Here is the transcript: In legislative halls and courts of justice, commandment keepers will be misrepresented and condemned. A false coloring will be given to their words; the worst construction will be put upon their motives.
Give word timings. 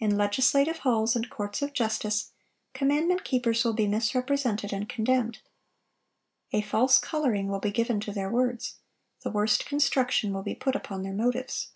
In 0.00 0.16
legislative 0.16 0.78
halls 0.78 1.14
and 1.14 1.30
courts 1.30 1.62
of 1.62 1.72
justice, 1.72 2.32
commandment 2.74 3.22
keepers 3.22 3.62
will 3.62 3.74
be 3.74 3.86
misrepresented 3.86 4.72
and 4.72 4.88
condemned. 4.88 5.38
A 6.52 6.62
false 6.62 6.98
coloring 6.98 7.46
will 7.46 7.60
be 7.60 7.70
given 7.70 8.00
to 8.00 8.10
their 8.12 8.28
words; 8.28 8.78
the 9.22 9.30
worst 9.30 9.64
construction 9.64 10.32
will 10.32 10.42
be 10.42 10.56
put 10.56 10.74
upon 10.74 11.04
their 11.04 11.14
motives. 11.14 11.68